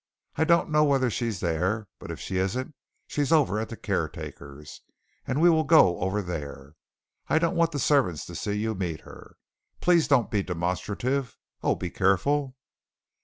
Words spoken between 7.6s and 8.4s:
the servants to